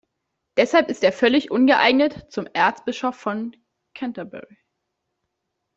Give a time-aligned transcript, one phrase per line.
[0.57, 3.55] Deshalb ist er völlig ungeeignet zum Erzbischof von
[3.93, 4.57] Canterbury.